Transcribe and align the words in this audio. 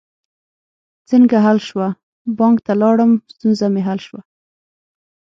څنګه 1.09 1.37
حل 1.45 1.57
شوه؟ 1.67 1.87
بانک 2.37 2.57
ته 2.65 2.73
لاړم، 2.81 3.11
ستونزه 3.33 3.65
می 3.73 3.81
حل 3.87 3.99
شوه 4.07 4.21